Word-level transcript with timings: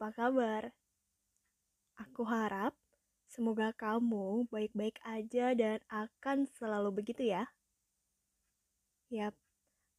apa 0.00 0.16
kabar? 0.16 0.64
Aku 2.00 2.24
harap 2.24 2.72
semoga 3.28 3.68
kamu 3.76 4.48
baik-baik 4.48 4.96
aja 5.04 5.52
dan 5.52 5.76
akan 5.92 6.48
selalu 6.56 7.04
begitu 7.04 7.28
ya. 7.28 7.44
Yap, 9.12 9.36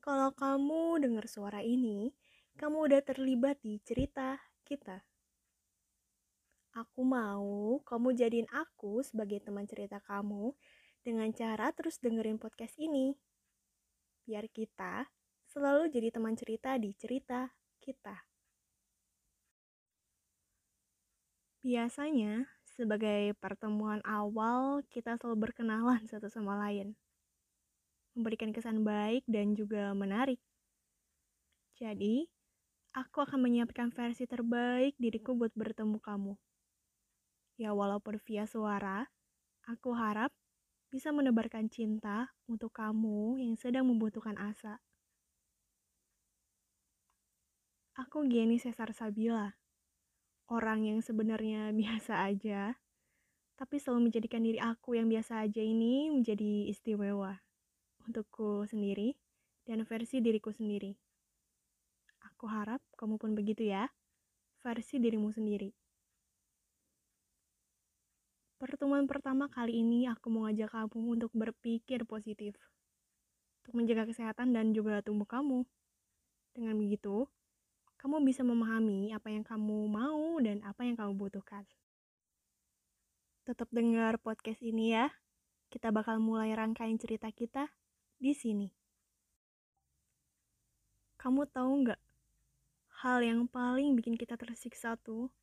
kalau 0.02 0.34
kamu 0.34 1.06
dengar 1.06 1.30
suara 1.30 1.62
ini, 1.62 2.18
kamu 2.58 2.90
udah 2.90 3.06
terlibat 3.06 3.62
di 3.62 3.78
cerita 3.86 4.42
kita. 4.66 5.06
Aku 6.82 7.06
mau 7.06 7.78
kamu 7.86 8.18
jadiin 8.18 8.50
aku 8.50 9.06
sebagai 9.06 9.38
teman 9.46 9.70
cerita 9.70 10.02
kamu 10.02 10.50
dengan 11.06 11.30
cara 11.30 11.70
terus 11.78 12.02
dengerin 12.02 12.42
podcast 12.42 12.74
ini. 12.82 13.14
Biar 14.26 14.50
kita 14.50 15.06
selalu 15.46 15.94
jadi 15.94 16.10
teman 16.10 16.34
cerita 16.34 16.74
di 16.82 16.90
cerita 16.98 17.54
kita. 17.78 18.31
Biasanya, 21.62 22.50
sebagai 22.74 23.38
pertemuan 23.38 24.02
awal, 24.02 24.82
kita 24.90 25.14
selalu 25.22 25.46
berkenalan 25.46 26.02
satu 26.10 26.26
sama 26.26 26.58
lain. 26.58 26.98
Memberikan 28.18 28.50
kesan 28.50 28.82
baik 28.82 29.22
dan 29.30 29.54
juga 29.54 29.94
menarik. 29.94 30.42
Jadi, 31.78 32.26
aku 32.98 33.22
akan 33.22 33.46
menyiapkan 33.46 33.94
versi 33.94 34.26
terbaik 34.26 34.98
diriku 34.98 35.38
buat 35.38 35.54
bertemu 35.54 36.02
kamu. 36.02 36.34
Ya 37.62 37.78
walaupun 37.78 38.18
via 38.26 38.50
suara, 38.50 39.06
aku 39.70 39.94
harap 39.94 40.34
bisa 40.90 41.14
menebarkan 41.14 41.70
cinta 41.70 42.34
untuk 42.50 42.74
kamu 42.74 43.38
yang 43.38 43.54
sedang 43.54 43.86
membutuhkan 43.86 44.34
asa. 44.42 44.82
Aku 47.94 48.26
Geni 48.26 48.58
Cesar 48.58 48.90
Sabila 48.98 49.61
orang 50.52 50.84
yang 50.84 51.00
sebenarnya 51.00 51.72
biasa 51.80 52.28
aja, 52.28 52.76
tapi 53.56 53.80
selalu 53.80 54.12
menjadikan 54.12 54.44
diri 54.44 54.60
aku 54.60 55.00
yang 55.00 55.08
biasa 55.08 55.48
aja 55.48 55.64
ini 55.64 56.12
menjadi 56.12 56.68
istimewa 56.68 57.40
untukku 58.04 58.68
sendiri 58.68 59.16
dan 59.64 59.88
versi 59.88 60.20
diriku 60.20 60.52
sendiri. 60.52 60.92
Aku 62.34 62.50
harap 62.50 62.82
kamu 62.98 63.16
pun 63.22 63.32
begitu 63.38 63.70
ya, 63.70 63.88
versi 64.66 64.98
dirimu 64.98 65.30
sendiri. 65.30 65.70
Pertemuan 68.62 69.10
pertama 69.10 69.50
kali 69.50 69.82
ini 69.82 70.06
aku 70.06 70.30
mau 70.30 70.46
ngajak 70.46 70.70
kamu 70.70 71.18
untuk 71.18 71.32
berpikir 71.34 72.06
positif. 72.06 72.54
Untuk 73.62 73.74
menjaga 73.74 74.06
kesehatan 74.06 74.54
dan 74.54 74.70
juga 74.74 75.02
tumbuh 75.02 75.26
kamu. 75.26 75.66
Dengan 76.54 76.78
begitu, 76.78 77.26
bisa 78.24 78.46
memahami 78.46 79.12
apa 79.12 79.34
yang 79.34 79.46
kamu 79.46 79.90
mau 79.90 80.38
dan 80.40 80.62
apa 80.62 80.86
yang 80.86 80.96
kamu 80.96 81.18
butuhkan. 81.18 81.66
Tetap 83.46 83.68
dengar 83.74 84.22
podcast 84.22 84.62
ini 84.62 84.94
ya. 84.94 85.10
Kita 85.72 85.90
bakal 85.90 86.20
mulai 86.20 86.52
rangkain 86.54 87.00
cerita 87.00 87.32
kita 87.32 87.72
di 88.22 88.36
sini. 88.36 88.70
Kamu 91.18 91.48
tahu 91.50 91.72
nggak? 91.88 92.02
Hal 93.02 93.26
yang 93.26 93.50
paling 93.50 93.98
bikin 93.98 94.14
kita 94.14 94.38
tersiksa 94.38 94.94
tuh 95.00 95.34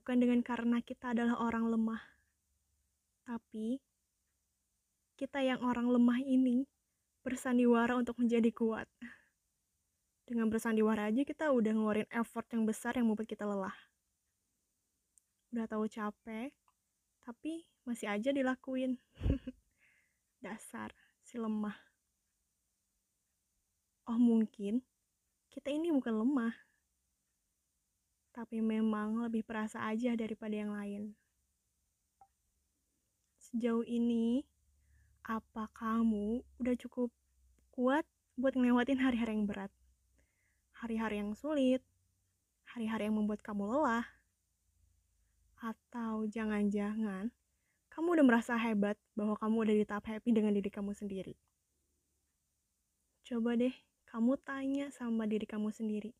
bukan 0.00 0.16
dengan 0.18 0.40
karena 0.42 0.82
kita 0.82 1.14
adalah 1.14 1.38
orang 1.38 1.70
lemah. 1.70 2.02
Tapi 3.28 3.78
kita 5.14 5.44
yang 5.44 5.62
orang 5.62 5.86
lemah 5.86 6.18
ini 6.24 6.66
bersandiwara 7.20 7.94
untuk 8.00 8.16
menjadi 8.16 8.48
kuat 8.50 8.88
dengan 10.30 10.46
bersandiwara 10.46 11.10
aja 11.10 11.26
kita 11.26 11.50
udah 11.50 11.74
ngeluarin 11.74 12.06
effort 12.14 12.46
yang 12.54 12.62
besar 12.62 12.94
yang 12.94 13.10
membuat 13.10 13.26
kita 13.26 13.42
lelah. 13.42 13.74
Udah 15.50 15.66
tahu 15.66 15.90
capek 15.90 16.54
tapi 17.26 17.66
masih 17.82 18.06
aja 18.06 18.30
dilakuin. 18.30 18.94
Dasar 20.46 20.94
si 21.26 21.34
lemah. 21.34 21.74
Oh 24.06 24.14
mungkin 24.14 24.86
kita 25.50 25.74
ini 25.74 25.90
bukan 25.90 26.22
lemah 26.22 26.54
tapi 28.30 28.62
memang 28.62 29.26
lebih 29.26 29.42
perasa 29.42 29.82
aja 29.82 30.14
daripada 30.14 30.54
yang 30.54 30.70
lain. 30.70 31.18
Sejauh 33.50 33.82
ini 33.82 34.46
apa 35.26 35.66
kamu 35.74 36.38
udah 36.62 36.74
cukup 36.78 37.10
kuat 37.74 38.06
buat 38.38 38.54
ngelewatin 38.54 39.02
hari-hari 39.02 39.34
yang 39.34 39.50
berat 39.50 39.74
hari-hari 40.80 41.20
yang 41.20 41.36
sulit, 41.36 41.84
hari-hari 42.64 43.12
yang 43.12 43.20
membuat 43.20 43.44
kamu 43.44 43.68
lelah, 43.68 44.08
atau 45.60 46.24
jangan-jangan 46.24 47.28
kamu 47.92 48.06
udah 48.16 48.26
merasa 48.26 48.56
hebat 48.56 48.96
bahwa 49.12 49.36
kamu 49.36 49.56
udah 49.68 49.74
di 49.76 49.84
tahap 49.84 50.08
happy 50.08 50.32
dengan 50.32 50.56
diri 50.56 50.72
kamu 50.72 50.96
sendiri. 50.96 51.36
Coba 53.28 53.60
deh 53.60 53.74
kamu 54.08 54.40
tanya 54.40 54.88
sama 54.88 55.28
diri 55.28 55.44
kamu 55.44 55.68
sendiri. 55.68 56.16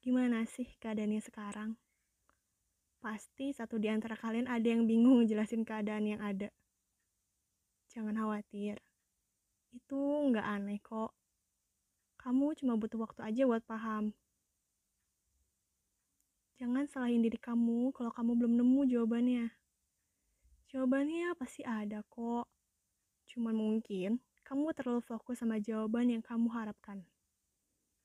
Gimana 0.00 0.48
sih 0.48 0.66
keadaannya 0.80 1.20
sekarang? 1.20 1.76
Pasti 2.98 3.52
satu 3.52 3.76
di 3.76 3.90
antara 3.92 4.16
kalian 4.16 4.48
ada 4.48 4.64
yang 4.64 4.88
bingung 4.88 5.22
ngejelasin 5.22 5.66
keadaan 5.66 6.08
yang 6.08 6.22
ada. 6.24 6.48
Jangan 7.92 8.16
khawatir. 8.16 8.80
Itu 9.74 9.98
nggak 10.32 10.46
aneh 10.46 10.80
kok. 10.80 11.21
Kamu 12.22 12.54
cuma 12.54 12.78
butuh 12.78 13.02
waktu 13.02 13.18
aja 13.26 13.42
buat 13.50 13.66
paham. 13.66 14.14
Jangan 16.62 16.86
salahin 16.86 17.18
diri 17.18 17.34
kamu 17.34 17.90
kalau 17.90 18.14
kamu 18.14 18.38
belum 18.38 18.62
nemu 18.62 18.80
jawabannya. 18.86 19.50
Jawabannya 20.70 21.34
pasti 21.34 21.66
ada 21.66 22.06
kok. 22.06 22.46
Cuman 23.26 23.58
mungkin 23.58 24.22
kamu 24.46 24.70
terlalu 24.70 25.02
fokus 25.02 25.42
sama 25.42 25.58
jawaban 25.58 26.14
yang 26.14 26.22
kamu 26.22 26.46
harapkan. 26.54 27.02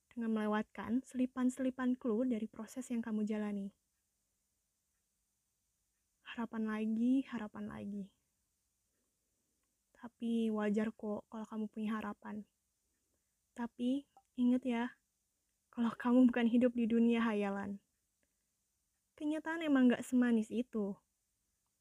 Dengan 0.10 0.34
melewatkan 0.34 1.06
selipan-selipan 1.06 1.94
clue 1.94 2.26
dari 2.26 2.50
proses 2.50 2.90
yang 2.90 3.06
kamu 3.06 3.22
jalani. 3.22 3.70
Harapan 6.34 6.66
lagi, 6.66 7.22
harapan 7.30 7.70
lagi. 7.70 8.10
Tapi 9.94 10.50
wajar 10.50 10.90
kok 10.90 11.30
kalau 11.30 11.46
kamu 11.46 11.70
punya 11.70 12.02
harapan. 12.02 12.42
Tapi 13.58 14.06
ingat 14.38 14.62
ya, 14.70 14.86
kalau 15.74 15.90
kamu 15.98 16.30
bukan 16.30 16.46
hidup 16.46 16.78
di 16.78 16.86
dunia 16.86 17.26
hayalan. 17.26 17.82
Kenyataan 19.18 19.66
emang 19.66 19.90
gak 19.90 20.06
semanis 20.06 20.54
itu. 20.54 20.94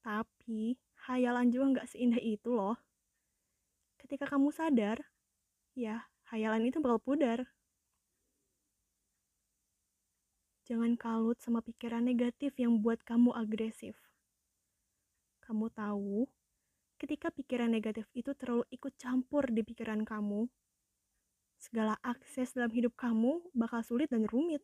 Tapi 0.01 0.81
hayalan 1.05 1.53
juga 1.53 1.85
gak 1.85 1.93
seindah 1.93 2.17
itu 2.17 2.49
loh. 2.49 2.81
Ketika 4.01 4.25
kamu 4.25 4.49
sadar, 4.49 5.05
ya 5.77 6.09
hayalan 6.33 6.65
itu 6.65 6.81
bakal 6.81 6.97
pudar. 6.97 7.45
Jangan 10.65 10.97
kalut 10.97 11.37
sama 11.37 11.61
pikiran 11.61 12.01
negatif 12.01 12.57
yang 12.57 12.81
buat 12.81 13.05
kamu 13.05 13.37
agresif. 13.37 13.93
Kamu 15.45 15.69
tahu, 15.69 16.25
ketika 16.97 17.29
pikiran 17.29 17.69
negatif 17.69 18.09
itu 18.17 18.33
terlalu 18.33 18.65
ikut 18.73 18.97
campur 18.97 19.45
di 19.47 19.61
pikiran 19.61 20.01
kamu, 20.03 20.49
segala 21.57 21.97
akses 22.05 22.53
dalam 22.53 22.69
hidup 22.71 22.93
kamu 22.93 23.41
bakal 23.53 23.81
sulit 23.81 24.07
dan 24.13 24.29
rumit. 24.29 24.61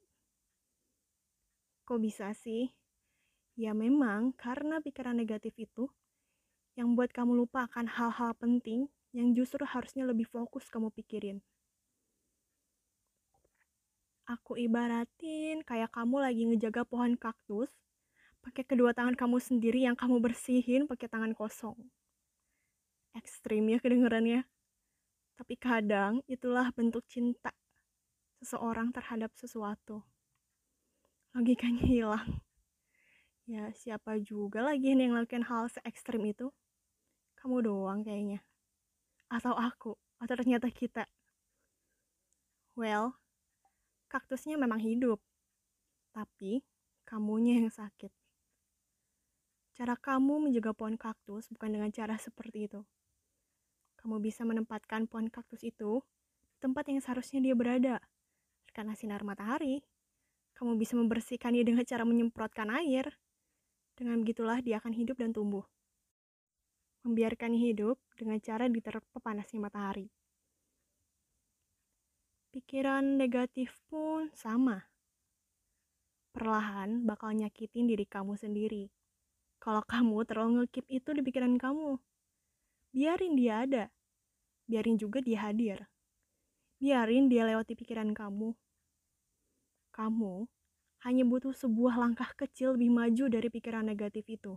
Kok 1.83 1.99
bisa 1.99 2.31
sih? 2.37 2.71
Ya 3.53 3.75
memang 3.77 4.33
karena 4.33 4.81
pikiran 4.81 5.13
negatif 5.13 5.53
itu 5.59 5.89
yang 6.73 6.97
buat 6.97 7.13
kamu 7.13 7.37
lupa 7.37 7.69
akan 7.69 7.85
hal-hal 7.85 8.33
penting 8.39 8.89
yang 9.13 9.37
justru 9.37 9.61
harusnya 9.61 10.09
lebih 10.09 10.25
fokus 10.25 10.65
kamu 10.73 10.89
pikirin. 10.89 11.37
Aku 14.25 14.55
ibaratin 14.55 15.61
kayak 15.67 15.91
kamu 15.91 16.23
lagi 16.23 16.47
ngejaga 16.47 16.87
pohon 16.87 17.19
kaktus 17.19 17.69
pakai 18.39 18.63
kedua 18.63 18.95
tangan 18.95 19.13
kamu 19.13 19.37
sendiri 19.37 19.83
yang 19.83 19.99
kamu 19.99 20.23
bersihin 20.23 20.87
pakai 20.87 21.11
tangan 21.11 21.35
kosong. 21.35 21.75
Ekstrim 23.13 23.69
ya 23.69 23.77
kedengerannya. 23.77 24.47
Tapi 25.33 25.57
kadang 25.57 26.21
itulah 26.29 26.69
bentuk 26.77 27.01
cinta 27.09 27.49
seseorang 28.37 28.93
terhadap 28.93 29.33
sesuatu. 29.33 30.05
Logikanya 31.33 31.83
hilang. 31.89 32.29
Ya 33.49 33.73
siapa 33.75 34.21
juga 34.21 34.63
lagi 34.63 34.93
yang 34.93 35.17
lakukan 35.17 35.43
hal 35.49 35.67
se 35.67 35.81
ekstrim 35.83 36.23
itu? 36.29 36.53
Kamu 37.41 37.65
doang 37.65 38.05
kayaknya. 38.05 38.45
Atau 39.27 39.57
aku, 39.57 39.97
atau 40.21 40.35
ternyata 40.37 40.69
kita. 40.69 41.09
Well, 42.77 43.17
kaktusnya 44.07 44.55
memang 44.55 44.79
hidup. 44.79 45.19
Tapi 46.13 46.61
kamunya 47.03 47.57
yang 47.57 47.73
sakit. 47.73 48.13
Cara 49.73 49.97
kamu 49.97 50.47
menjaga 50.47 50.71
pohon 50.77 50.95
kaktus 50.95 51.49
bukan 51.49 51.73
dengan 51.73 51.89
cara 51.89 52.15
seperti 52.21 52.69
itu 52.69 52.85
kamu 54.03 54.19
bisa 54.19 54.43
menempatkan 54.43 55.07
pohon 55.07 55.31
kaktus 55.31 55.63
itu 55.63 56.03
di 56.51 56.57
tempat 56.59 56.91
yang 56.91 56.99
seharusnya 56.99 57.39
dia 57.39 57.55
berada, 57.55 58.03
karena 58.75 58.99
sinar 58.99 59.23
matahari, 59.23 59.79
kamu 60.59 60.75
bisa 60.75 60.99
membersihkannya 60.99 61.63
dengan 61.63 61.87
cara 61.87 62.03
menyemprotkan 62.03 62.67
air. 62.83 63.15
Dengan 63.95 64.19
begitulah 64.19 64.59
dia 64.59 64.83
akan 64.83 64.91
hidup 64.91 65.15
dan 65.23 65.31
tumbuh. 65.31 65.63
Membiarkannya 67.07 67.63
hidup 67.71 67.95
dengan 68.19 68.43
cara 68.43 68.67
diterpa 68.67 69.23
panasnya 69.23 69.63
matahari. 69.63 70.11
Pikiran 72.51 73.17
negatif 73.17 73.71
pun 73.87 74.29
sama. 74.35 74.83
Perlahan 76.33 77.05
bakal 77.07 77.37
nyakitin 77.39 77.87
diri 77.87 78.03
kamu 78.03 78.35
sendiri. 78.35 78.91
Kalau 79.63 79.85
kamu 79.85 80.27
terlalu 80.27 80.51
ngekip 80.65 80.85
itu 80.89 81.09
di 81.15 81.21
pikiran 81.23 81.55
kamu, 81.55 81.97
biarin 82.93 83.33
dia 83.33 83.65
ada. 83.65 83.83
Biarin 84.69 85.01
juga 85.01 85.19
dia 85.19 85.43
hadir. 85.43 85.89
Biarin 86.77 87.27
dia 87.27 87.43
lewati 87.49 87.73
pikiran 87.73 88.13
kamu. 88.13 88.53
Kamu 89.91 90.45
hanya 91.03 91.23
butuh 91.27 91.51
sebuah 91.51 91.99
langkah 91.99 92.31
kecil 92.37 92.79
lebih 92.79 92.93
maju 92.93 93.27
dari 93.27 93.49
pikiran 93.51 93.83
negatif 93.83 94.23
itu. 94.29 94.55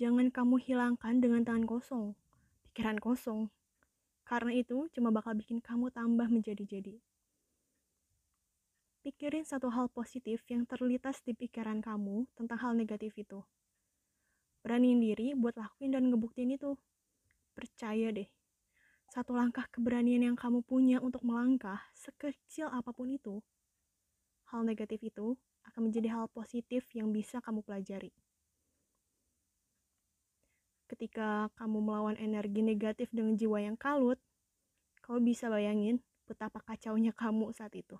Jangan 0.00 0.32
kamu 0.32 0.56
hilangkan 0.64 1.20
dengan 1.20 1.44
tangan 1.44 1.68
kosong, 1.68 2.16
pikiran 2.70 2.96
kosong. 2.96 3.52
Karena 4.24 4.56
itu 4.56 4.88
cuma 4.96 5.12
bakal 5.12 5.36
bikin 5.36 5.60
kamu 5.60 5.92
tambah 5.92 6.30
menjadi-jadi. 6.32 6.96
Pikirin 9.04 9.44
satu 9.44 9.68
hal 9.68 9.92
positif 9.92 10.46
yang 10.48 10.64
terlintas 10.64 11.20
di 11.20 11.36
pikiran 11.36 11.84
kamu 11.84 12.24
tentang 12.38 12.58
hal 12.64 12.72
negatif 12.72 13.12
itu. 13.20 13.44
Beraniin 14.60 15.00
diri 15.00 15.32
buat 15.32 15.56
lakuin 15.56 15.96
dan 15.96 16.08
ngebuktiin 16.08 16.54
itu. 16.54 16.76
Percaya 17.56 18.12
deh, 18.14 18.28
satu 19.10 19.34
langkah 19.34 19.66
keberanian 19.74 20.22
yang 20.22 20.38
kamu 20.38 20.62
punya 20.62 21.02
untuk 21.02 21.26
melangkah, 21.26 21.82
sekecil 21.98 22.70
apa 22.70 22.94
pun 22.94 23.10
itu, 23.10 23.42
hal 24.54 24.62
negatif 24.62 25.02
itu 25.02 25.34
akan 25.66 25.90
menjadi 25.90 26.14
hal 26.14 26.26
positif 26.30 26.86
yang 26.94 27.10
bisa 27.10 27.38
kamu 27.42 27.62
pelajari. 27.62 28.14
Ketika 30.90 31.50
kamu 31.54 31.78
melawan 31.78 32.18
energi 32.18 32.66
negatif 32.66 33.10
dengan 33.14 33.38
jiwa 33.38 33.62
yang 33.62 33.78
kalut, 33.78 34.18
kamu 35.06 35.22
bisa 35.22 35.46
bayangin 35.46 36.02
betapa 36.26 36.58
kacaunya 36.62 37.14
kamu 37.14 37.54
saat 37.54 37.74
itu. 37.74 37.98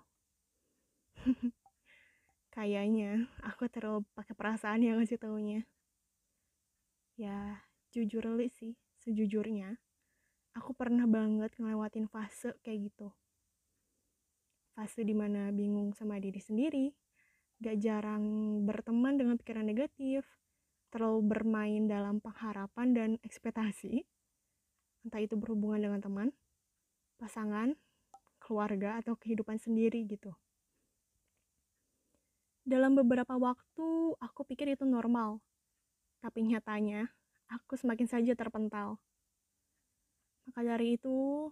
Kayaknya 2.55 3.31
aku 3.47 3.71
terlalu 3.71 4.03
pakai 4.11 4.35
perasaan 4.35 4.83
yang 4.83 4.99
ngasih 4.99 5.19
taunya. 5.19 5.63
Ya, 7.19 7.59
jujur 7.91 8.23
li 8.39 8.47
sih, 8.47 8.79
sejujurnya 9.03 9.75
aku 10.55 10.75
pernah 10.75 11.07
banget 11.07 11.51
ngelewatin 11.55 12.11
fase 12.11 12.55
kayak 12.63 12.91
gitu. 12.91 13.11
Fase 14.75 15.03
di 15.03 15.15
mana 15.15 15.51
bingung 15.51 15.91
sama 15.95 16.19
diri 16.19 16.39
sendiri, 16.39 16.91
gak 17.59 17.77
jarang 17.83 18.23
berteman 18.63 19.19
dengan 19.19 19.35
pikiran 19.35 19.67
negatif, 19.67 20.23
terlalu 20.91 21.23
bermain 21.27 21.83
dalam 21.87 22.23
pengharapan 22.23 22.87
dan 22.95 23.09
ekspektasi, 23.23 24.03
entah 25.07 25.21
itu 25.23 25.35
berhubungan 25.35 25.91
dengan 25.91 25.99
teman, 25.99 26.27
pasangan, 27.19 27.75
keluarga, 28.39 28.99
atau 28.99 29.15
kehidupan 29.19 29.59
sendiri 29.59 30.03
gitu. 30.07 30.31
Dalam 32.63 32.95
beberapa 32.95 33.35
waktu, 33.35 34.15
aku 34.19 34.41
pikir 34.47 34.73
itu 34.75 34.87
normal, 34.87 35.43
tapi 36.21 36.45
nyatanya 36.45 37.09
aku 37.49 37.75
semakin 37.75 38.07
saja 38.07 38.37
terpental 38.37 39.01
maka 40.51 40.65
dari 40.65 40.97
itu, 40.97 41.47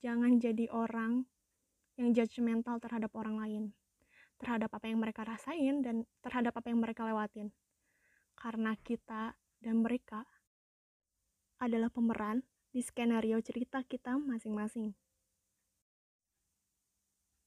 jangan 0.00 0.40
jadi 0.40 0.72
orang 0.72 1.28
yang 2.00 2.12
judgmental 2.12 2.80
terhadap 2.80 3.12
orang 3.16 3.36
lain, 3.36 3.64
terhadap 4.40 4.72
apa 4.72 4.88
yang 4.88 5.00
mereka 5.00 5.24
rasain 5.24 5.84
dan 5.84 6.08
terhadap 6.24 6.56
apa 6.56 6.68
yang 6.72 6.80
mereka 6.80 7.04
lewatin. 7.04 7.52
Karena 8.36 8.76
kita 8.80 9.36
dan 9.60 9.80
mereka 9.80 10.24
adalah 11.56 11.88
pemeran 11.88 12.44
di 12.72 12.84
skenario 12.84 13.40
cerita 13.40 13.80
kita 13.86 14.20
masing-masing. 14.20 14.92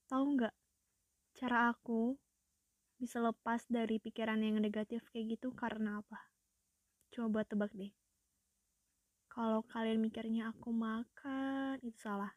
Tahu 0.10 0.24
nggak 0.38 0.56
cara 1.38 1.70
aku 1.70 2.18
bisa 2.98 3.22
lepas 3.22 3.68
dari 3.70 4.02
pikiran 4.02 4.42
yang 4.42 4.58
negatif 4.58 5.06
kayak 5.14 5.38
gitu 5.38 5.54
karena 5.54 6.02
apa? 6.02 6.29
Coba 7.10 7.42
tebak 7.42 7.74
deh. 7.74 7.90
Kalau 9.30 9.62
kalian 9.66 10.02
mikirnya 10.02 10.50
aku 10.54 10.70
makan, 10.74 11.78
itu 11.86 11.98
salah. 12.02 12.34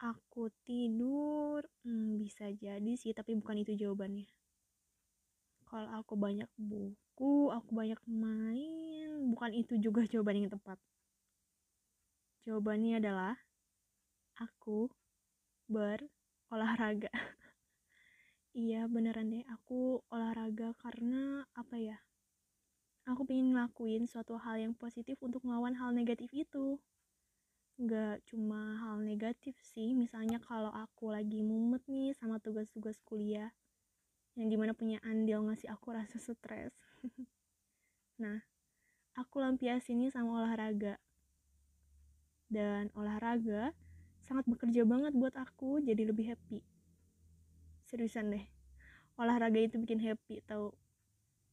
Aku 0.00 0.48
tidur, 0.64 1.60
hmm, 1.84 2.16
bisa 2.20 2.48
jadi 2.56 2.92
sih, 2.96 3.12
tapi 3.12 3.36
bukan 3.36 3.60
itu 3.60 3.76
jawabannya. 3.76 4.24
Kalau 5.68 5.90
aku 6.00 6.14
banyak 6.16 6.48
buku, 6.56 7.52
aku 7.52 7.70
banyak 7.70 8.00
main, 8.08 9.08
bukan 9.28 9.52
itu 9.52 9.76
juga 9.76 10.02
jawaban 10.12 10.40
yang 10.44 10.50
tepat. 10.50 10.80
Jawabannya 12.48 12.98
adalah 12.98 13.36
aku 14.40 14.88
berolahraga. 15.68 17.12
iya 18.56 18.88
beneran 18.88 19.30
deh, 19.30 19.44
aku 19.46 20.00
olahraga 20.08 20.72
karena 20.80 21.44
apa 21.52 21.76
ya? 21.76 22.00
Aku 23.08 23.24
pengen 23.24 23.56
ngelakuin 23.56 24.04
suatu 24.04 24.36
hal 24.36 24.60
yang 24.60 24.74
positif 24.76 25.16
untuk 25.24 25.40
melawan 25.46 25.72
hal 25.76 25.94
negatif 25.94 26.28
itu. 26.34 26.76
Nggak 27.80 28.28
cuma 28.28 28.76
hal 28.76 29.00
negatif 29.00 29.56
sih 29.64 29.96
misalnya 29.96 30.36
kalau 30.42 30.68
aku 30.68 31.08
lagi 31.08 31.40
mumet 31.40 31.80
nih 31.88 32.12
sama 32.12 32.36
tugas-tugas 32.36 33.00
kuliah 33.08 33.48
yang 34.36 34.52
di 34.52 34.56
mana 34.60 34.76
punya 34.76 35.00
andil 35.00 35.48
ngasih 35.48 35.72
aku 35.72 35.92
rasa 35.96 36.20
stres. 36.20 36.76
Nah 38.20 38.44
aku 39.16 39.40
lampiasinnya 39.40 40.12
sama 40.12 40.44
olahraga. 40.44 41.00
Dan 42.50 42.90
olahraga 42.98 43.70
sangat 44.26 44.42
bekerja 44.50 44.82
banget 44.82 45.14
buat 45.14 45.32
aku 45.38 45.80
jadi 45.80 46.04
lebih 46.04 46.34
happy. 46.34 46.60
Seriusan 47.86 48.34
deh. 48.34 48.44
Olahraga 49.16 49.58
itu 49.62 49.78
bikin 49.78 50.02
happy 50.02 50.42
tau 50.44 50.74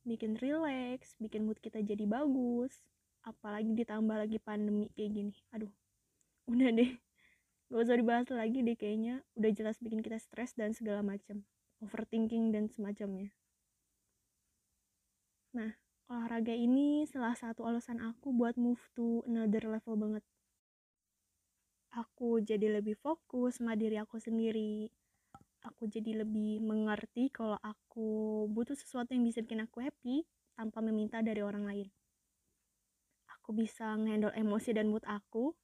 bikin 0.08 0.40
relax, 0.40 1.20
bikin 1.20 1.44
mood 1.44 1.60
kita 1.60 1.84
jadi 1.84 2.08
bagus. 2.08 2.80
Apalagi 3.28 3.76
ditambah 3.76 4.16
lagi 4.16 4.40
pandemi 4.40 4.88
kayak 4.96 5.12
gini. 5.12 5.36
Aduh, 5.52 5.70
udah 6.48 6.72
deh. 6.72 6.96
Gak 7.68 7.84
usah 7.84 8.00
dibahas 8.00 8.32
lagi 8.32 8.64
deh 8.64 8.80
kayaknya. 8.80 9.28
Udah 9.36 9.52
jelas 9.52 9.76
bikin 9.84 10.00
kita 10.00 10.16
stres 10.24 10.56
dan 10.56 10.72
segala 10.72 11.04
macam. 11.04 11.44
Overthinking 11.84 12.56
dan 12.56 12.72
semacamnya. 12.72 13.36
Nah, 15.52 15.76
olahraga 16.08 16.56
ini 16.56 17.04
salah 17.04 17.36
satu 17.36 17.68
alasan 17.68 18.00
aku 18.00 18.32
buat 18.32 18.56
move 18.56 18.80
to 18.96 19.28
another 19.28 19.68
level 19.68 20.00
banget. 20.00 20.24
Aku 21.92 22.40
jadi 22.40 22.80
lebih 22.80 22.96
fokus 22.96 23.60
sama 23.60 23.76
diri 23.76 24.00
aku 24.00 24.16
sendiri 24.24 24.88
aku 25.70 25.84
jadi 25.92 26.24
lebih 26.24 26.64
mengerti 26.64 27.30
kalau 27.30 27.60
aku 27.62 28.08
butuh 28.56 28.76
sesuatu 28.80 29.12
yang 29.16 29.24
bisa 29.28 29.44
bikin 29.46 29.62
aku 29.66 29.84
happy 29.84 30.24
tanpa 30.58 30.80
meminta 30.82 31.20
dari 31.22 31.44
orang 31.44 31.68
lain. 31.70 31.88
Aku 33.40 33.56
bisa 33.56 33.96
ngendol 33.96 34.34
emosi 34.36 34.70
dan 34.76 34.88
mood 34.92 35.04
aku. 35.08 35.56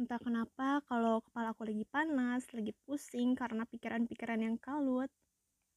Entah 0.00 0.16
kenapa 0.16 0.80
kalau 0.88 1.20
kepala 1.20 1.52
aku 1.52 1.68
lagi 1.68 1.84
panas, 1.84 2.48
lagi 2.56 2.72
pusing 2.88 3.36
karena 3.36 3.68
pikiran-pikiran 3.68 4.40
yang 4.40 4.56
kalut. 4.56 5.12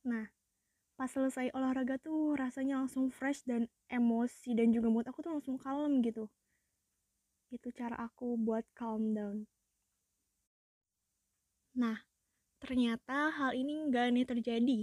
Nah, 0.07 0.25
pas 0.95 1.09
selesai 1.11 1.51
olahraga 1.57 1.99
tuh 1.99 2.39
rasanya 2.39 2.79
langsung 2.79 3.11
fresh 3.11 3.43
dan 3.43 3.67
emosi 3.91 4.55
dan 4.55 4.71
juga 4.71 4.87
mood 4.93 5.07
aku 5.11 5.19
tuh 5.25 5.31
langsung 5.35 5.59
kalem 5.59 5.99
gitu. 5.99 6.31
Itu 7.55 7.67
cara 7.75 7.95
aku 8.07 8.27
buat 8.39 8.63
calm 8.79 9.03
down. 9.17 9.37
Nah, 11.75 11.97
Ternyata 12.63 13.27
hal 13.35 13.51
ini 13.59 13.91
nggak 13.91 14.15
nih 14.15 14.23
terjadi. 14.23 14.79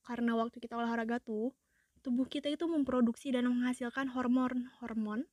Karena 0.00 0.40
waktu 0.40 0.56
kita 0.56 0.80
olahraga 0.80 1.20
tuh, 1.20 1.52
tubuh 2.00 2.24
kita 2.24 2.48
itu 2.48 2.64
memproduksi 2.64 3.28
dan 3.28 3.44
menghasilkan 3.52 4.08
hormon-hormon 4.08 5.28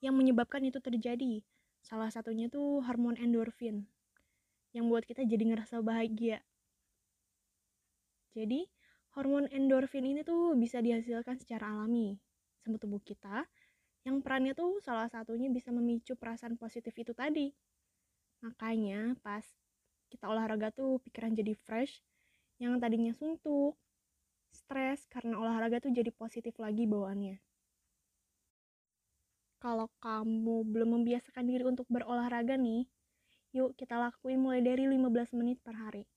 yang 0.00 0.16
menyebabkan 0.16 0.64
itu 0.64 0.80
terjadi. 0.80 1.44
Salah 1.84 2.08
satunya 2.08 2.48
tuh 2.48 2.80
hormon 2.80 3.20
endorfin 3.20 3.84
yang 4.72 4.88
buat 4.88 5.04
kita 5.04 5.28
jadi 5.28 5.52
ngerasa 5.52 5.84
bahagia. 5.84 6.40
Jadi, 8.32 8.64
hormon 9.12 9.52
endorfin 9.52 10.08
ini 10.08 10.24
tuh 10.24 10.56
bisa 10.56 10.80
dihasilkan 10.80 11.36
secara 11.36 11.76
alami 11.76 12.16
sama 12.64 12.80
tubuh 12.80 13.04
kita 13.04 13.44
yang 14.08 14.24
perannya 14.24 14.56
tuh 14.56 14.80
salah 14.80 15.12
satunya 15.12 15.52
bisa 15.52 15.68
memicu 15.68 16.16
perasaan 16.16 16.56
positif 16.56 16.96
itu 16.96 17.12
tadi. 17.12 17.52
Makanya 18.40 19.14
pas 19.20 19.44
kita 20.12 20.28
olahraga 20.28 20.68
tuh 20.68 21.00
pikiran 21.08 21.32
jadi 21.32 21.56
fresh 21.56 22.04
yang 22.60 22.76
tadinya 22.76 23.16
suntuk 23.16 23.80
stres 24.52 25.08
karena 25.08 25.40
olahraga 25.40 25.80
tuh 25.80 25.96
jadi 25.96 26.12
positif 26.12 26.52
lagi 26.60 26.84
bawaannya 26.84 27.40
kalau 29.56 29.88
kamu 30.04 30.68
belum 30.68 31.00
membiasakan 31.00 31.48
diri 31.48 31.64
untuk 31.64 31.88
berolahraga 31.88 32.60
nih 32.60 32.84
Yuk 33.52 33.76
kita 33.76 34.00
lakuin 34.00 34.40
mulai 34.40 34.64
dari 34.64 34.88
15 34.88 35.36
menit 35.36 35.60
per 35.60 35.76
hari. 35.76 36.08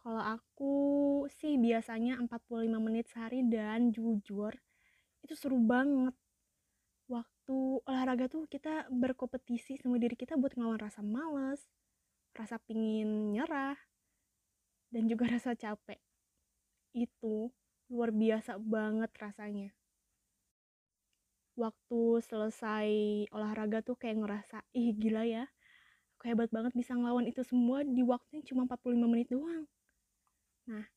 Kalau 0.00 0.24
aku 0.24 0.74
sih 1.28 1.60
biasanya 1.60 2.16
45 2.24 2.80
menit 2.80 3.04
sehari 3.12 3.44
dan 3.44 3.92
jujur 3.92 4.56
itu 5.20 5.34
seru 5.36 5.60
banget. 5.60 6.16
Waktu 7.12 7.84
olahraga 7.84 8.32
tuh 8.32 8.48
kita 8.48 8.88
berkompetisi 8.88 9.76
sama 9.76 10.00
diri 10.00 10.16
kita 10.16 10.40
buat 10.40 10.56
ngelawan 10.56 10.80
rasa 10.80 11.04
males, 11.04 11.68
rasa 12.32 12.56
pingin 12.64 13.32
nyerah, 13.36 13.76
dan 14.92 15.08
juga 15.08 15.24
rasa 15.34 15.56
capek. 15.56 15.98
Itu 16.92 17.52
luar 17.88 18.12
biasa 18.12 18.60
banget 18.60 19.10
rasanya. 19.16 19.70
Waktu 21.52 22.00
selesai 22.24 22.88
olahraga 23.28 23.84
tuh 23.84 23.96
kayak 23.96 24.24
ngerasa, 24.24 24.64
ih 24.72 24.96
gila 24.96 25.28
ya, 25.28 25.44
aku 26.16 26.32
hebat 26.32 26.48
banget 26.48 26.72
bisa 26.72 26.96
ngelawan 26.96 27.28
itu 27.28 27.44
semua 27.44 27.84
di 27.84 28.00
waktunya 28.00 28.40
cuma 28.48 28.64
45 28.64 29.04
menit 29.04 29.28
doang. 29.28 29.68
Nah, 30.70 30.88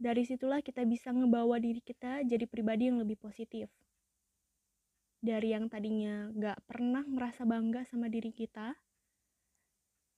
dari 0.00 0.24
situlah 0.24 0.64
kita 0.64 0.88
bisa 0.88 1.12
ngebawa 1.12 1.60
diri 1.60 1.84
kita 1.84 2.24
jadi 2.24 2.48
pribadi 2.48 2.88
yang 2.88 2.96
lebih 3.04 3.20
positif. 3.20 3.68
Dari 5.20 5.52
yang 5.52 5.68
tadinya 5.68 6.32
gak 6.32 6.64
pernah 6.64 7.04
merasa 7.04 7.44
bangga 7.44 7.84
sama 7.84 8.08
diri 8.08 8.32
kita, 8.32 8.72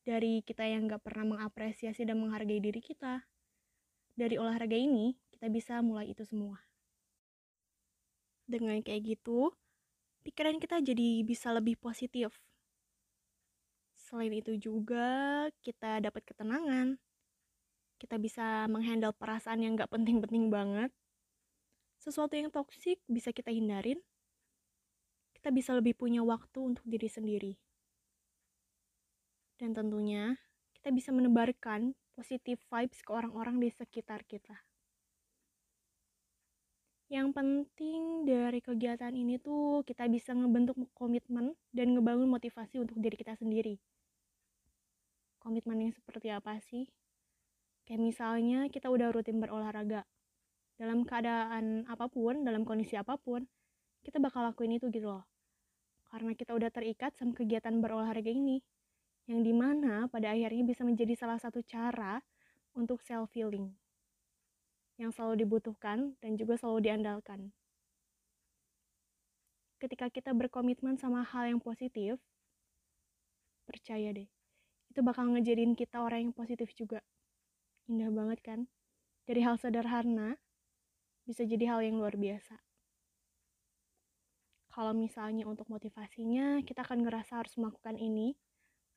dari 0.02 0.42
kita 0.42 0.66
yang 0.66 0.90
gak 0.90 1.06
pernah 1.06 1.38
mengapresiasi 1.38 2.02
dan 2.02 2.18
menghargai 2.18 2.59
diri 2.59 2.82
kita, 2.82 3.23
dari 4.18 4.37
olahraga 4.37 4.75
ini 4.76 5.14
kita 5.30 5.47
bisa 5.49 5.78
mulai 5.80 6.11
itu 6.11 6.26
semua. 6.26 6.59
Dengan 8.44 8.82
kayak 8.82 9.16
gitu, 9.16 9.54
pikiran 10.26 10.59
kita 10.59 10.82
jadi 10.82 11.23
bisa 11.23 11.54
lebih 11.54 11.78
positif. 11.78 12.35
Selain 13.97 14.35
itu 14.35 14.59
juga 14.61 15.49
kita 15.64 16.02
dapat 16.02 16.26
ketenangan. 16.26 17.00
Kita 17.97 18.18
bisa 18.18 18.66
menghandle 18.66 19.14
perasaan 19.14 19.62
yang 19.62 19.78
gak 19.78 19.94
penting-penting 19.94 20.50
banget. 20.50 20.90
Sesuatu 22.02 22.35
yang 22.35 22.50
toksik 22.50 22.99
bisa 23.06 23.30
kita 23.30 23.54
hindarin. 23.54 24.02
Kita 25.32 25.54
bisa 25.54 25.73
lebih 25.78 25.94
punya 25.94 26.21
waktu 26.26 26.59
untuk 26.75 26.82
diri 26.82 27.06
sendiri. 27.06 27.54
Dan 29.62 29.78
tentunya 29.78 30.35
kita 30.75 30.90
bisa 30.90 31.14
menebarkan 31.14 31.95
positive 32.19 32.59
vibes 32.66 32.99
ke 32.99 33.14
orang-orang 33.14 33.62
di 33.62 33.71
sekitar 33.71 34.26
kita. 34.26 34.59
Yang 37.07 37.31
penting 37.31 38.26
dari 38.26 38.59
kegiatan 38.59 39.14
ini 39.14 39.38
tuh 39.38 39.87
kita 39.87 40.11
bisa 40.11 40.35
ngebentuk 40.35 40.75
komitmen 40.99 41.54
dan 41.71 41.95
ngebangun 41.95 42.26
motivasi 42.26 42.83
untuk 42.83 42.99
diri 42.99 43.14
kita 43.14 43.38
sendiri. 43.38 43.78
Komitmen 45.38 45.87
yang 45.87 45.92
seperti 45.95 46.35
apa 46.35 46.59
sih? 46.66 46.90
Kayak 47.87 48.02
misalnya 48.02 48.66
kita 48.66 48.90
udah 48.90 49.14
rutin 49.14 49.38
berolahraga. 49.38 50.02
Dalam 50.75 51.07
keadaan 51.07 51.87
apa 51.87 52.11
pun, 52.11 52.42
dalam 52.42 52.66
kondisi 52.66 52.99
apa 52.99 53.14
pun, 53.14 53.47
kita 54.02 54.19
bakal 54.19 54.42
lakuin 54.42 54.83
itu 54.83 54.90
gitu 54.90 55.07
loh. 55.07 55.23
Karena 56.11 56.35
kita 56.35 56.50
udah 56.50 56.75
terikat 56.75 57.14
sama 57.14 57.31
kegiatan 57.38 57.78
berolahraga 57.78 58.35
ini. 58.35 58.59
Yang 59.33 59.49
di 59.49 59.55
mana 59.57 60.12
pada 60.12 60.37
akhirnya 60.37 60.61
bisa 60.61 60.85
menjadi 60.85 61.17
salah 61.17 61.41
satu 61.41 61.65
cara 61.65 62.21
untuk 62.77 63.01
self-healing 63.01 63.73
yang 65.01 65.09
selalu 65.09 65.41
dibutuhkan 65.49 66.12
dan 66.21 66.37
juga 66.37 66.61
selalu 66.61 66.85
diandalkan. 66.85 67.49
Ketika 69.81 70.12
kita 70.12 70.37
berkomitmen 70.37 71.01
sama 71.01 71.25
hal 71.25 71.49
yang 71.49 71.65
positif, 71.65 72.21
percaya 73.65 74.12
deh, 74.12 74.29
itu 74.93 75.01
bakal 75.01 75.33
ngejadiin 75.33 75.81
kita 75.81 76.05
orang 76.05 76.29
yang 76.29 76.35
positif 76.37 76.69
juga. 76.77 77.01
Indah 77.89 78.12
banget 78.12 78.45
kan? 78.45 78.61
Dari 79.25 79.41
hal 79.41 79.57
sederhana, 79.57 80.37
bisa 81.25 81.49
jadi 81.49 81.73
hal 81.73 81.81
yang 81.81 81.97
luar 81.97 82.21
biasa. 82.21 82.61
Kalau 84.77 84.93
misalnya 84.93 85.49
untuk 85.49 85.73
motivasinya, 85.73 86.61
kita 86.69 86.85
akan 86.85 87.01
ngerasa 87.01 87.41
harus 87.41 87.57
melakukan 87.57 87.97
ini 87.97 88.37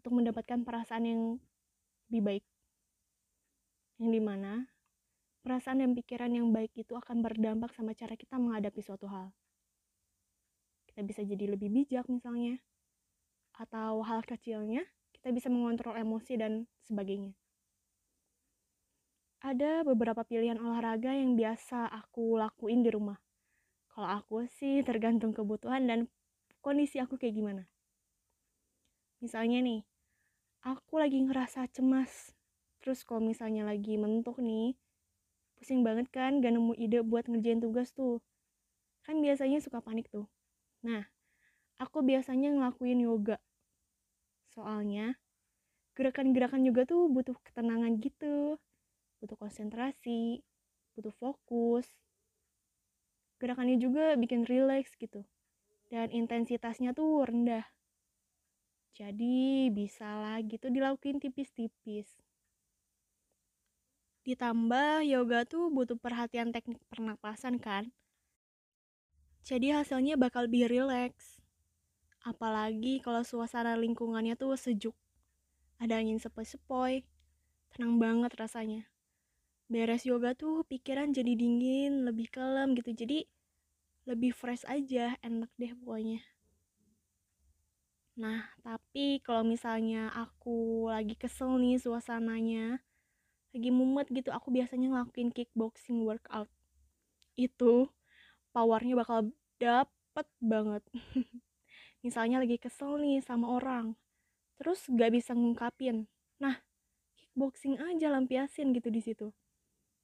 untuk 0.06 0.22
mendapatkan 0.22 0.62
perasaan 0.62 1.02
yang 1.10 1.22
lebih 2.14 2.22
baik. 2.22 2.46
Yang 3.98 4.10
di 4.14 4.22
mana 4.22 4.70
perasaan 5.42 5.82
dan 5.82 5.98
pikiran 5.98 6.30
yang 6.30 6.54
baik 6.54 6.70
itu 6.78 6.94
akan 6.94 7.26
berdampak 7.26 7.74
sama 7.74 7.98
cara 7.98 8.14
kita 8.14 8.38
menghadapi 8.38 8.86
suatu 8.86 9.10
hal. 9.10 9.34
Kita 10.86 11.02
bisa 11.02 11.26
jadi 11.26 11.58
lebih 11.58 11.74
bijak 11.74 12.06
misalnya, 12.06 12.62
atau 13.58 14.06
hal 14.06 14.22
kecilnya 14.22 14.86
kita 15.10 15.34
bisa 15.34 15.50
mengontrol 15.50 15.98
emosi 15.98 16.38
dan 16.38 16.70
sebagainya. 16.86 17.34
Ada 19.42 19.82
beberapa 19.90 20.22
pilihan 20.22 20.62
olahraga 20.62 21.18
yang 21.18 21.34
biasa 21.34 21.90
aku 21.90 22.38
lakuin 22.38 22.86
di 22.86 22.94
rumah. 22.94 23.18
Kalau 23.90 24.22
aku 24.22 24.46
sih 24.62 24.86
tergantung 24.86 25.34
kebutuhan 25.34 25.90
dan 25.90 26.06
kondisi 26.62 27.02
aku 27.02 27.18
kayak 27.18 27.42
gimana. 27.42 27.66
Misalnya 29.26 29.66
nih, 29.66 29.82
aku 30.66 30.98
lagi 30.98 31.22
ngerasa 31.22 31.70
cemas. 31.70 32.34
Terus 32.82 33.06
kalau 33.06 33.22
misalnya 33.22 33.70
lagi 33.70 34.02
mentuk 34.02 34.42
nih, 34.42 34.74
pusing 35.62 35.86
banget 35.86 36.10
kan 36.10 36.42
gak 36.42 36.58
nemu 36.58 36.74
ide 36.82 37.06
buat 37.06 37.30
ngerjain 37.30 37.62
tugas 37.62 37.94
tuh. 37.94 38.26
Kan 39.06 39.22
biasanya 39.22 39.62
suka 39.62 39.86
panik 39.86 40.10
tuh. 40.10 40.26
Nah, 40.82 41.06
aku 41.78 42.02
biasanya 42.02 42.50
ngelakuin 42.58 43.06
yoga. 43.06 43.38
Soalnya, 44.58 45.22
gerakan-gerakan 45.94 46.66
yoga 46.66 46.90
tuh 46.90 47.14
butuh 47.14 47.38
ketenangan 47.46 48.02
gitu. 48.02 48.58
Butuh 49.22 49.38
konsentrasi, 49.38 50.42
butuh 50.98 51.14
fokus. 51.14 51.86
Gerakannya 53.38 53.78
juga 53.78 54.18
bikin 54.18 54.50
rileks 54.50 54.98
gitu. 54.98 55.30
Dan 55.94 56.10
intensitasnya 56.10 56.98
tuh 56.98 57.22
rendah. 57.22 57.75
Jadi 58.96 59.68
bisa 59.76 60.08
lah 60.08 60.40
gitu 60.40 60.72
dilakuin 60.72 61.20
tipis-tipis. 61.20 62.08
Ditambah 64.24 65.04
yoga 65.04 65.44
tuh 65.44 65.68
butuh 65.68 66.00
perhatian 66.00 66.56
teknik 66.56 66.80
pernapasan 66.88 67.60
kan. 67.60 67.92
Jadi 69.44 69.76
hasilnya 69.76 70.16
bakal 70.16 70.48
lebih 70.48 70.72
rileks. 70.72 71.44
Apalagi 72.24 73.04
kalau 73.04 73.22
suasana 73.22 73.76
lingkungannya 73.76 74.40
tuh 74.40 74.56
sejuk. 74.56 74.96
Ada 75.76 76.00
angin 76.00 76.18
sepoi-sepoi. 76.18 77.04
Tenang 77.76 78.00
banget 78.00 78.32
rasanya. 78.40 78.88
Beres 79.68 80.08
yoga 80.08 80.32
tuh 80.40 80.64
pikiran 80.66 81.12
jadi 81.12 81.36
dingin, 81.36 82.08
lebih 82.08 82.32
kalem 82.32 82.80
gitu. 82.80 82.96
Jadi 82.96 83.28
lebih 84.08 84.32
fresh 84.32 84.64
aja, 84.66 85.20
enak 85.20 85.52
deh 85.60 85.76
pokoknya. 85.78 86.24
Nah, 88.16 88.48
tapi 88.64 89.20
kalau 89.20 89.44
misalnya 89.44 90.08
aku 90.16 90.88
lagi 90.88 91.20
kesel 91.20 91.60
nih 91.60 91.76
suasananya, 91.76 92.80
lagi 93.52 93.70
mumet 93.76 94.08
gitu 94.08 94.32
aku 94.32 94.56
biasanya 94.56 94.88
ngelakuin 94.96 95.36
kickboxing 95.36 96.00
workout. 96.08 96.48
Itu 97.36 97.92
powernya 98.56 98.96
bakal 98.96 99.36
dapet 99.60 100.28
banget. 100.40 100.84
Misalnya 102.06 102.40
lagi 102.40 102.56
kesel 102.56 103.02
nih 103.04 103.20
sama 103.20 103.52
orang 103.52 104.00
terus 104.56 104.88
gak 104.88 105.12
bisa 105.12 105.36
ngungkapin. 105.36 106.08
Nah 106.40 106.64
kickboxing 107.20 107.76
aja 107.84 108.08
lampiasin 108.08 108.72
gitu 108.72 108.88
di 108.88 109.04
situ. 109.04 109.36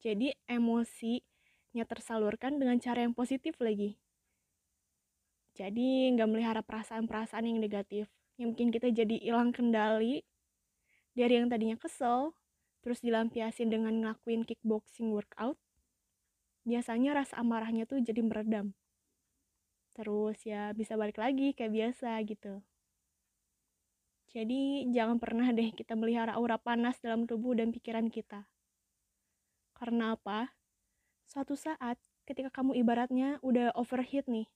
Jadi 0.04 0.36
emosinya 0.52 1.84
tersalurkan 1.88 2.60
dengan 2.60 2.76
cara 2.84 3.08
yang 3.08 3.16
positif 3.16 3.56
lagi 3.64 3.96
jadi 5.58 6.16
nggak 6.16 6.30
melihara 6.32 6.62
perasaan-perasaan 6.64 7.48
yang 7.48 7.60
negatif 7.60 8.08
yang 8.40 8.56
mungkin 8.56 8.72
kita 8.74 8.90
jadi 8.90 9.16
hilang 9.22 9.52
kendali 9.52 10.24
dari 11.12 11.38
yang 11.38 11.52
tadinya 11.52 11.76
kesel 11.76 12.34
terus 12.82 13.00
dilampiasin 13.06 13.70
dengan 13.70 13.94
ngelakuin 14.02 14.42
kickboxing 14.42 15.14
workout, 15.14 15.56
biasanya 16.66 17.14
rasa 17.22 17.38
amarahnya 17.38 17.86
tuh 17.86 18.02
jadi 18.02 18.26
meredam. 18.26 18.74
Terus 19.94 20.42
ya 20.42 20.74
bisa 20.74 20.98
balik 20.98 21.22
lagi 21.22 21.54
kayak 21.54 21.72
biasa 21.72 22.18
gitu. 22.26 22.66
Jadi 24.32 24.88
jangan 24.90 25.20
pernah 25.20 25.52
deh 25.52 25.70
kita 25.76 25.94
melihara 25.94 26.40
aura 26.40 26.58
panas 26.58 26.98
dalam 27.04 27.28
tubuh 27.28 27.54
dan 27.54 27.70
pikiran 27.70 28.08
kita. 28.08 28.48
Karena 29.76 30.16
apa? 30.16 30.56
Suatu 31.28 31.54
saat 31.60 32.00
ketika 32.24 32.50
kamu 32.50 32.80
ibaratnya 32.80 33.44
udah 33.44 33.76
overheat 33.76 34.26
nih, 34.32 34.48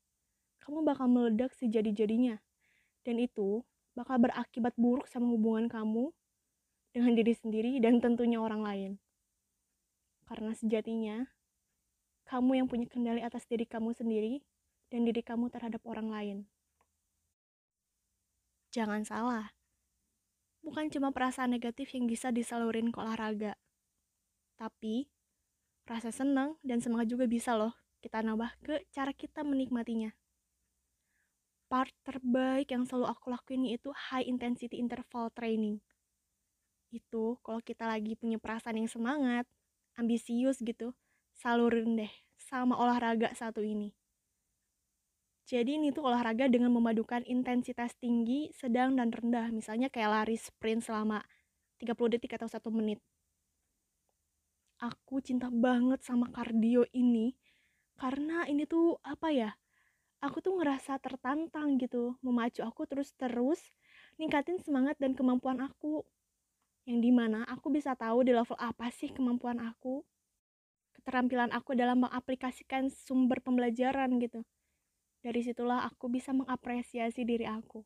kamu 0.66 0.82
bakal 0.82 1.06
meledak 1.06 1.54
sejadi-jadinya. 1.62 2.42
Dan 3.06 3.22
itu 3.22 3.62
bakal 3.94 4.18
berakibat 4.18 4.74
buruk 4.76 5.06
sama 5.06 5.30
hubungan 5.30 5.70
kamu 5.70 6.10
dengan 6.90 7.14
diri 7.14 7.34
sendiri 7.38 7.78
dan 7.78 8.02
tentunya 8.02 8.42
orang 8.42 8.66
lain. 8.66 8.92
Karena 10.26 10.58
sejatinya, 10.58 11.30
kamu 12.26 12.66
yang 12.66 12.68
punya 12.68 12.90
kendali 12.90 13.22
atas 13.22 13.46
diri 13.46 13.70
kamu 13.70 13.94
sendiri 13.94 14.42
dan 14.90 15.06
diri 15.06 15.22
kamu 15.22 15.54
terhadap 15.54 15.86
orang 15.86 16.10
lain. 16.10 16.38
Jangan 18.74 19.06
salah, 19.06 19.54
bukan 20.66 20.90
cuma 20.90 21.14
perasaan 21.14 21.54
negatif 21.54 21.94
yang 21.94 22.10
bisa 22.10 22.34
disalurin 22.34 22.90
ke 22.90 22.98
olahraga. 22.98 23.54
Tapi, 24.58 25.06
rasa 25.86 26.10
senang 26.10 26.58
dan 26.66 26.82
semangat 26.82 27.14
juga 27.14 27.30
bisa 27.30 27.54
loh 27.54 27.78
kita 28.02 28.26
nambah 28.26 28.50
ke 28.66 28.82
cara 28.90 29.14
kita 29.14 29.46
menikmatinya. 29.46 30.14
Part 31.66 31.92
terbaik 32.06 32.70
yang 32.70 32.86
selalu 32.86 33.10
aku 33.10 33.34
lakuin 33.34 33.66
itu 33.66 33.90
high 33.90 34.26
intensity 34.26 34.78
interval 34.78 35.34
training. 35.34 35.82
Itu 36.94 37.42
kalau 37.42 37.60
kita 37.60 37.90
lagi 37.90 38.14
punya 38.14 38.38
perasaan 38.38 38.78
yang 38.80 38.90
semangat, 38.92 39.50
ambisius 39.98 40.62
gitu, 40.62 40.94
salurin 41.34 41.98
deh 41.98 42.14
sama 42.38 42.78
olahraga 42.78 43.34
satu 43.34 43.66
ini. 43.66 43.92
Jadi 45.46 45.78
ini 45.78 45.94
tuh 45.94 46.10
olahraga 46.10 46.50
dengan 46.50 46.74
memadukan 46.74 47.22
intensitas 47.30 47.94
tinggi, 48.02 48.50
sedang, 48.50 48.98
dan 48.98 49.14
rendah. 49.14 49.54
Misalnya 49.54 49.94
kayak 49.94 50.10
lari 50.10 50.38
sprint 50.42 50.82
selama 50.82 51.22
30 51.78 52.18
detik 52.18 52.34
atau 52.34 52.50
1 52.50 52.74
menit. 52.74 52.98
Aku 54.82 55.22
cinta 55.22 55.54
banget 55.54 56.02
sama 56.02 56.34
kardio 56.34 56.84
ini 56.98 57.38
karena 57.96 58.50
ini 58.50 58.66
tuh 58.66 58.98
apa 59.06 59.30
ya? 59.32 59.54
Aku 60.24 60.40
tuh 60.40 60.56
ngerasa 60.60 61.00
tertantang 61.00 61.76
gitu, 61.82 62.16
memacu 62.24 62.64
aku 62.64 62.88
terus-terus 62.88 63.60
ningkatin 64.16 64.62
semangat 64.64 64.96
dan 65.00 65.18
kemampuan 65.18 65.60
aku. 65.60 66.06
Yang 66.86 67.00
di 67.02 67.12
mana 67.12 67.44
aku 67.50 67.74
bisa 67.74 67.98
tahu 67.98 68.24
di 68.24 68.32
level 68.32 68.58
apa 68.60 68.92
sih 68.94 69.12
kemampuan 69.12 69.58
aku. 69.60 70.06
Keterampilan 70.96 71.52
aku 71.52 71.76
dalam 71.76 72.06
mengaplikasikan 72.06 72.88
sumber 72.88 73.42
pembelajaran 73.44 74.16
gitu 74.22 74.46
dari 75.26 75.42
situlah 75.42 75.82
aku 75.90 76.06
bisa 76.06 76.30
mengapresiasi 76.38 77.26
diri 77.26 77.50
aku 77.50 77.82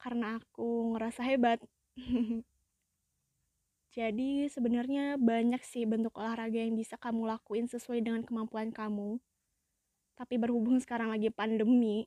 karena 0.00 0.40
aku 0.40 0.96
ngerasa 0.96 1.20
hebat. 1.28 1.60
Jadi 3.92 4.48
sebenarnya 4.48 5.20
banyak 5.20 5.60
sih 5.60 5.84
bentuk 5.84 6.16
olahraga 6.16 6.56
yang 6.56 6.72
bisa 6.72 6.96
kamu 6.96 7.28
lakuin 7.36 7.68
sesuai 7.68 8.00
dengan 8.00 8.24
kemampuan 8.24 8.72
kamu. 8.72 9.20
Tapi 10.20 10.36
berhubung 10.36 10.76
sekarang 10.76 11.08
lagi 11.08 11.32
pandemi, 11.32 12.04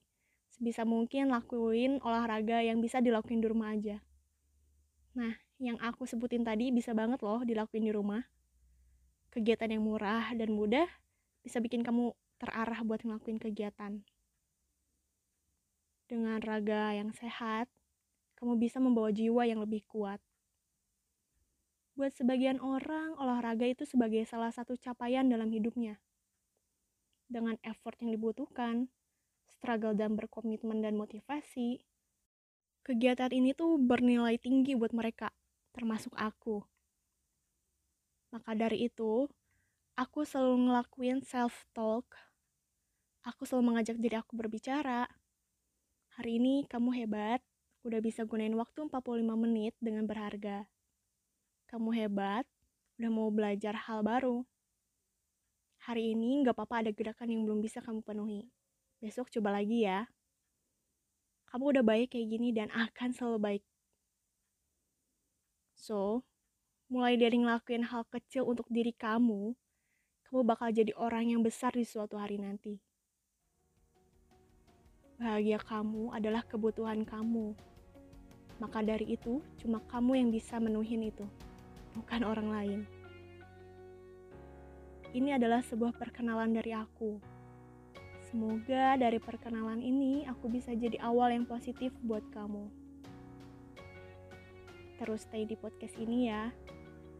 sebisa 0.54 0.86
mungkin 0.86 1.34
lakuin 1.34 1.98
olahraga 2.06 2.62
yang 2.62 2.78
bisa 2.78 3.02
dilakuin 3.02 3.42
di 3.42 3.50
rumah 3.50 3.74
aja. 3.74 4.06
Nah, 5.18 5.34
yang 5.58 5.82
aku 5.82 6.06
sebutin 6.06 6.46
tadi 6.46 6.70
bisa 6.70 6.94
banget 6.94 7.26
loh 7.26 7.42
dilakuin 7.42 7.90
di 7.90 7.90
rumah. 7.90 8.22
Kegiatan 9.34 9.74
yang 9.74 9.82
murah 9.82 10.30
dan 10.38 10.54
mudah 10.54 10.86
bisa 11.42 11.58
bikin 11.58 11.82
kamu 11.82 12.14
terarah 12.38 12.86
buat 12.86 13.02
ngelakuin 13.02 13.42
kegiatan. 13.42 14.06
Dengan 16.06 16.38
raga 16.38 16.94
yang 16.94 17.10
sehat, 17.18 17.66
kamu 18.38 18.62
bisa 18.62 18.78
membawa 18.78 19.10
jiwa 19.10 19.50
yang 19.50 19.58
lebih 19.58 19.82
kuat. 19.90 20.22
Buat 21.98 22.14
sebagian 22.14 22.62
orang, 22.62 23.18
olahraga 23.18 23.66
itu 23.66 23.90
sebagai 23.90 24.22
salah 24.30 24.54
satu 24.54 24.78
capaian 24.78 25.26
dalam 25.26 25.50
hidupnya. 25.50 25.98
Dengan 27.28 27.60
effort 27.66 27.98
yang 28.04 28.16
dibutuhkan, 28.16 28.92
struggle 29.48 29.96
dan 29.96 30.16
berkomitmen 30.16 30.84
dan 30.84 30.96
motivasi, 30.96 31.84
kegiatan 32.84 33.32
ini 33.32 33.56
tuh 33.56 33.80
bernilai 33.80 34.40
tinggi 34.40 34.76
buat 34.76 34.92
mereka, 34.92 35.32
termasuk 35.72 36.14
aku. 36.16 36.64
Maka 38.34 38.58
dari 38.58 38.90
itu, 38.90 39.30
aku 39.96 40.26
selalu 40.26 40.70
ngelakuin 40.70 41.22
self-talk. 41.22 42.06
Aku 43.24 43.48
selalu 43.48 43.76
mengajak 43.76 43.98
diri 44.02 44.20
aku 44.20 44.36
berbicara, 44.36 45.08
Hari 46.14 46.38
ini 46.38 46.70
kamu 46.70 46.94
hebat, 46.94 47.42
udah 47.82 47.98
bisa 47.98 48.22
gunain 48.22 48.54
waktu 48.54 48.86
45 48.86 49.34
menit 49.34 49.74
dengan 49.82 50.06
berharga. 50.06 50.70
Kamu 51.66 51.90
hebat, 51.90 52.46
udah 53.02 53.10
mau 53.10 53.34
belajar 53.34 53.74
hal 53.90 54.06
baru. 54.06 54.46
Hari 55.84 56.16
ini 56.16 56.48
gak 56.48 56.56
apa-apa 56.56 56.80
ada 56.80 56.92
gerakan 56.96 57.28
yang 57.28 57.44
belum 57.44 57.60
bisa 57.60 57.84
kamu 57.84 58.08
penuhi. 58.08 58.48
Besok 59.04 59.28
coba 59.28 59.60
lagi 59.60 59.84
ya. 59.84 60.08
Kamu 61.52 61.76
udah 61.76 61.84
baik 61.84 62.16
kayak 62.16 62.28
gini 62.32 62.56
dan 62.56 62.72
akan 62.72 63.12
selalu 63.12 63.40
baik. 63.44 63.64
So, 65.76 66.24
mulai 66.88 67.20
dari 67.20 67.36
ngelakuin 67.36 67.84
hal 67.92 68.08
kecil 68.08 68.48
untuk 68.48 68.64
diri 68.72 68.96
kamu, 68.96 69.52
kamu 70.32 70.42
bakal 70.48 70.72
jadi 70.72 70.96
orang 70.96 71.36
yang 71.36 71.44
besar 71.44 71.76
di 71.76 71.84
suatu 71.84 72.16
hari 72.16 72.40
nanti. 72.40 72.80
Bahagia 75.20 75.60
kamu 75.60 76.16
adalah 76.16 76.48
kebutuhan 76.48 77.04
kamu. 77.04 77.52
Maka 78.64 78.80
dari 78.80 79.20
itu, 79.20 79.44
cuma 79.60 79.84
kamu 79.92 80.16
yang 80.16 80.30
bisa 80.32 80.64
menuhin 80.64 81.12
itu, 81.12 81.28
bukan 81.92 82.24
orang 82.24 82.48
lain. 82.56 83.03
Ini 85.14 85.38
adalah 85.38 85.62
sebuah 85.62 85.94
perkenalan 85.94 86.58
dari 86.58 86.74
aku. 86.74 87.22
Semoga 88.34 88.98
dari 88.98 89.22
perkenalan 89.22 89.78
ini 89.78 90.26
aku 90.26 90.50
bisa 90.50 90.74
jadi 90.74 90.98
awal 91.06 91.30
yang 91.30 91.46
positif 91.46 91.94
buat 92.02 92.26
kamu. 92.34 92.66
Terus 94.98 95.30
stay 95.30 95.46
di 95.46 95.54
podcast 95.54 95.94
ini 96.02 96.34
ya, 96.34 96.50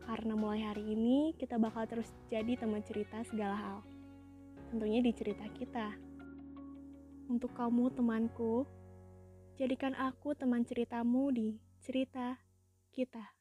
karena 0.10 0.34
mulai 0.34 0.66
hari 0.66 0.90
ini 0.90 1.38
kita 1.38 1.62
bakal 1.62 1.86
terus 1.86 2.10
jadi 2.34 2.58
teman 2.58 2.82
cerita 2.82 3.22
segala 3.30 3.62
hal. 3.62 3.78
Tentunya 4.74 4.98
di 5.06 5.14
cerita 5.14 5.46
kita. 5.54 5.94
Untuk 7.30 7.54
kamu 7.54 7.94
temanku, 7.94 8.66
jadikan 9.62 9.94
aku 9.94 10.34
teman 10.34 10.66
ceritamu 10.66 11.30
di 11.30 11.62
cerita 11.86 12.42
kita. 12.90 13.33